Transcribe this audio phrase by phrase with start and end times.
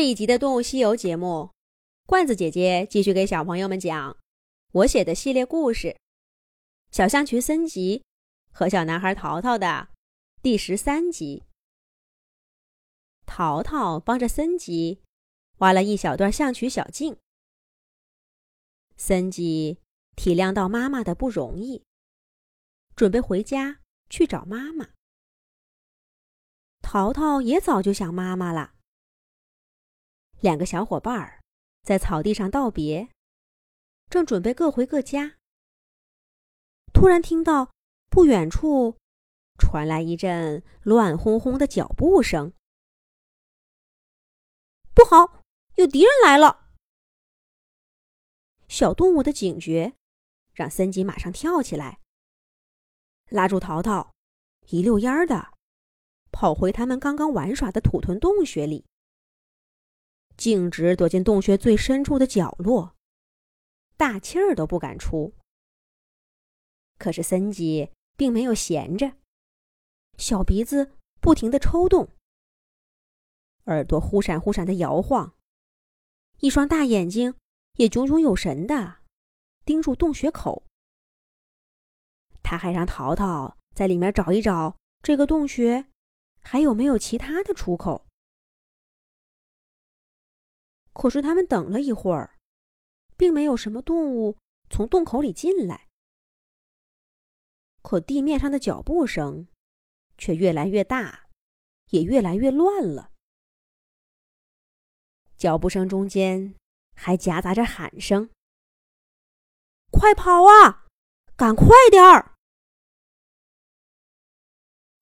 [0.00, 1.50] 这一集的《动物西游》节目，
[2.06, 4.16] 罐子姐姐继续给小朋友们讲
[4.72, 5.88] 我写的系列故事
[6.90, 8.02] 《小象群森吉
[8.50, 9.88] 和小男孩淘淘》的
[10.40, 11.44] 第十三集。
[13.26, 15.02] 淘淘帮着森吉
[15.58, 17.18] 挖了一小段象群小径，
[18.96, 19.80] 森吉
[20.16, 21.84] 体谅到妈妈的不容易，
[22.96, 24.88] 准备回家去找妈妈。
[26.80, 28.76] 淘淘也早就想妈妈了。
[30.40, 31.42] 两个小伙伴儿
[31.82, 33.10] 在草地上道别，
[34.08, 35.36] 正准备各回各家。
[36.94, 37.72] 突然听到
[38.08, 38.96] 不远处
[39.58, 42.54] 传来一阵乱哄哄的脚步声，
[44.94, 45.42] 不好，
[45.74, 46.70] 有敌人来了！
[48.66, 49.94] 小动物的警觉
[50.54, 52.00] 让森吉马上跳起来，
[53.28, 54.12] 拉住淘淘，
[54.68, 55.52] 一溜烟儿的
[56.32, 58.86] 跑回他们刚刚玩耍的土屯洞穴里。
[60.40, 62.96] 径直躲进洞穴最深处的角落，
[63.98, 65.34] 大气儿都不敢出。
[66.96, 69.12] 可是森吉并没有闲着，
[70.16, 72.08] 小鼻子不停的抽动，
[73.66, 75.34] 耳朵忽闪忽闪的摇晃，
[76.38, 77.34] 一双大眼睛
[77.74, 79.00] 也炯炯有神的
[79.66, 80.64] 盯住洞穴口。
[82.42, 85.90] 他还让淘淘在里面找一找这个洞穴
[86.40, 88.06] 还有没有其他的出口。
[90.92, 92.38] 可是他们等了一会儿，
[93.16, 94.38] 并没有什么动物
[94.68, 95.88] 从洞口里进来。
[97.82, 99.48] 可地面上的脚步声
[100.18, 101.28] 却越来越大，
[101.90, 103.10] 也越来越乱了。
[105.36, 106.54] 脚步声中间
[106.94, 108.28] 还夹杂着喊声
[109.90, 110.86] ：“快跑啊，
[111.34, 112.36] 赶快点儿！”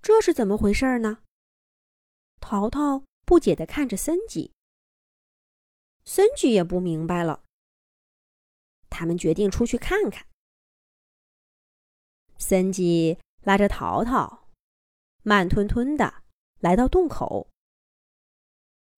[0.00, 1.24] 这是怎么回事呢？
[2.40, 4.52] 淘淘不解的看着森吉。
[6.12, 7.44] 森吉也不明白了。
[8.88, 10.26] 他们决定出去看看。
[12.36, 14.48] 森吉拉着淘淘，
[15.22, 16.24] 慢吞吞的
[16.58, 17.46] 来到洞口。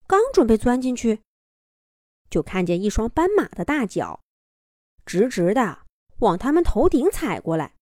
[0.07, 1.21] 刚准备钻进去，
[2.31, 4.19] 就看见一双斑马的大脚，
[5.05, 5.81] 直直的
[6.21, 7.75] 往他们头顶踩过来。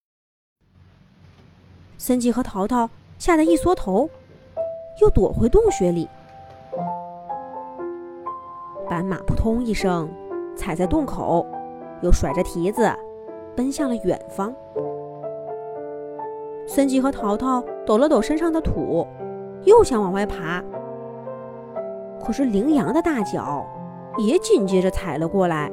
[1.99, 4.11] 森吉和淘淘吓得一缩头，
[5.01, 6.09] 又躲回洞穴里。
[8.91, 10.11] 斑马扑通一声
[10.57, 11.47] 踩在洞口，
[12.03, 12.91] 又甩着蹄子
[13.57, 14.53] 奔向了远方。
[16.67, 19.07] 森吉和淘淘抖了抖身上的土，
[19.63, 20.61] 又想往外爬，
[22.21, 23.65] 可是羚羊的大脚
[24.19, 25.71] 也紧接着踩了过来。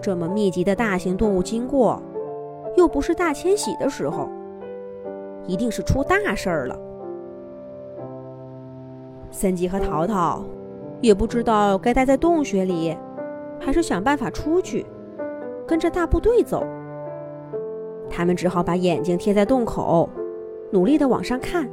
[0.00, 2.02] 这么密集的大型动物经过，
[2.78, 4.26] 又不是大迁徙的时候，
[5.46, 6.78] 一定是出大事儿了。
[9.30, 10.42] 森吉和淘淘。
[11.02, 12.96] 也不知道该待在洞穴里，
[13.60, 14.86] 还是想办法出去，
[15.66, 16.64] 跟着大部队走。
[18.08, 20.08] 他们只好把眼睛贴在洞口，
[20.70, 21.68] 努力的往上看。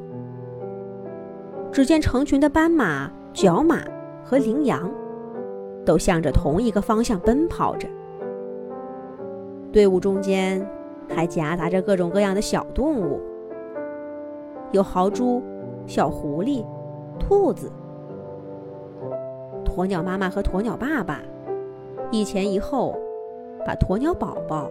[1.71, 3.77] 只见成群的斑马、角马
[4.23, 4.89] 和羚羊，
[5.85, 7.87] 都向着同一个方向奔跑着。
[9.71, 10.67] 队伍中间
[11.07, 13.19] 还夹杂着各种各样的小动物，
[14.71, 15.43] 有豪猪、
[15.85, 16.65] 小狐狸、
[17.19, 17.71] 兔子。
[19.79, 21.21] 鸵鸟妈妈和鸵鸟爸爸
[22.11, 22.93] 一前一后，
[23.65, 24.69] 把鸵鸟宝宝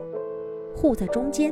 [0.76, 1.50] 护在中间，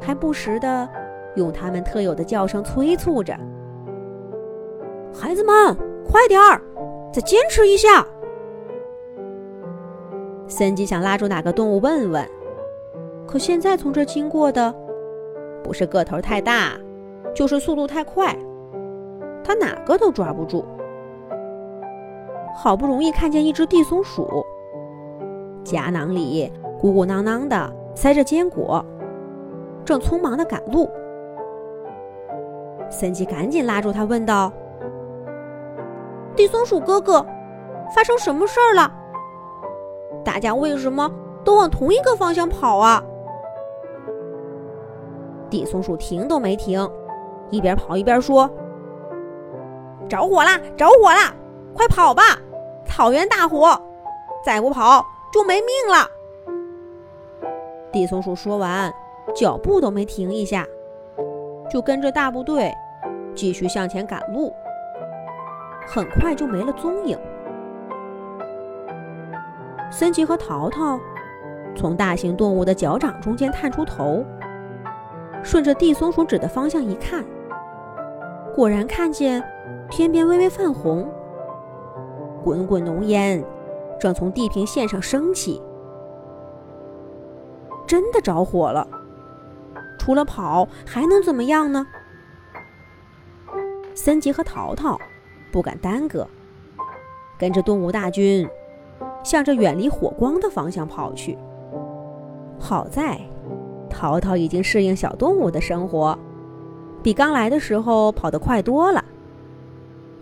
[0.00, 0.88] 还不时的
[1.34, 3.36] 用他们特有的叫声催促着
[5.12, 5.76] ：“孩子们，
[6.08, 6.62] 快点儿，
[7.12, 8.06] 再坚持一下！”
[10.46, 12.24] 森吉想拉住哪个动物问问，
[13.26, 14.72] 可现在从这经过的
[15.60, 16.74] 不是个头太大，
[17.34, 18.32] 就是速度太快，
[19.42, 20.64] 他哪个都抓不住。
[22.58, 24.44] 好不容易看见一只地松鼠，
[25.62, 26.50] 夹囊里
[26.80, 28.82] 鼓鼓囊囊的塞着坚果，
[29.84, 30.88] 正匆忙的赶路。
[32.88, 34.50] 森吉赶紧拉住他，问道
[36.34, 37.24] ：“地松鼠哥哥，
[37.94, 38.90] 发生什么事儿了？
[40.24, 41.10] 大家为什么
[41.44, 43.04] 都往同一个方向跑啊？”
[45.50, 46.90] 地松鼠停都没停，
[47.50, 48.50] 一边跑一边说
[50.08, 50.58] ：“着火啦！
[50.74, 51.34] 着火啦！
[51.74, 52.22] 快跑吧！”
[52.96, 53.78] 草原大火，
[54.42, 56.08] 再不跑就没命了。
[57.92, 58.90] 地松鼠说完，
[59.34, 60.66] 脚步都没停一下，
[61.68, 62.72] 就跟着大部队
[63.34, 64.50] 继续向前赶路。
[65.86, 67.18] 很快就没了踪影。
[69.90, 70.98] 森吉和淘淘
[71.76, 74.24] 从大型动物的脚掌中间探出头，
[75.42, 77.22] 顺着地松鼠指的方向一看，
[78.54, 79.44] 果然看见
[79.90, 81.06] 天边微微泛红，
[82.46, 83.44] 滚滚浓烟
[83.98, 85.60] 正从地平线上升起，
[87.88, 88.86] 真的着火了！
[89.98, 91.84] 除了跑，还能怎么样呢？
[93.96, 94.96] 森吉和淘淘
[95.50, 96.24] 不敢耽搁，
[97.36, 98.48] 跟着动物大军
[99.24, 101.36] 向着远离火光的方向跑去。
[102.60, 103.18] 好在，
[103.90, 106.16] 淘淘已经适应小动物的生活，
[107.02, 109.04] 比刚来的时候跑得快多了。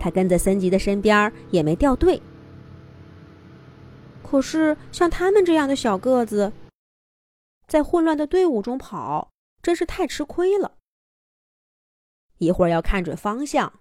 [0.05, 2.21] 他跟在森吉的身边，也没掉队。
[4.21, 6.53] 可是，像他们这样的小个子，
[7.67, 9.31] 在混乱的队伍中跑，
[9.63, 10.77] 真是太吃亏了。
[12.37, 13.79] 一会儿要看准方向，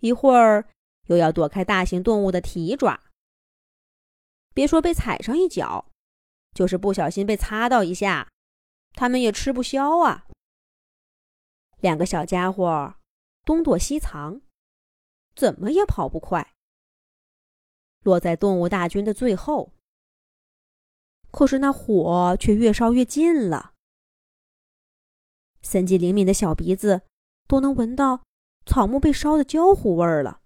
[0.00, 0.64] 一会儿
[1.08, 2.98] 又要躲开大型动物的蹄爪。
[4.54, 5.84] 别说被踩上一脚，
[6.54, 8.28] 就是不小心被擦到一下，
[8.94, 10.24] 他们也吃不消啊。
[11.80, 12.94] 两个小家伙
[13.44, 14.40] 东躲西藏，
[15.38, 16.54] 怎么也跑不快。
[18.02, 19.72] 落在动物大军的最后，
[21.30, 23.74] 可是那火却越烧越近了。
[25.62, 27.02] 森吉灵敏的小鼻子。
[27.48, 28.24] 都能闻到
[28.66, 30.42] 草木被烧的焦糊味儿了。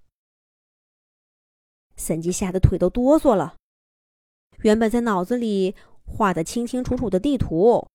[1.97, 3.57] 森吉吓得腿都哆嗦了，
[4.61, 5.75] 原本在脑子里
[6.07, 7.89] 画的清清楚楚的地图，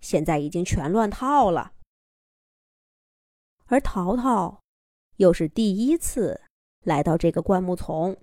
[0.00, 1.72] 现在已经全乱套了。
[3.66, 4.62] 而淘淘
[5.16, 6.40] 又是第一次
[6.82, 8.16] 来到这个灌木丛，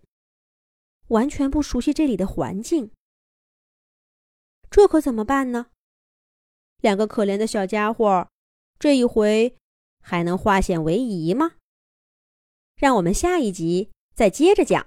[1.07, 2.92] 完全不熟悉这里的环境，
[4.69, 5.68] 这可怎么办呢？
[6.81, 8.28] 两个可怜的小家伙，
[8.80, 9.56] 这一回。
[10.06, 11.54] 还能化险为夷吗？
[12.75, 14.86] 让我们下一集再接着讲。